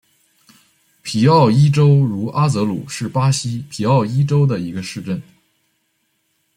[1.03, 5.21] 皮奥伊州茹阿泽鲁是巴西皮奥伊州的一个市镇。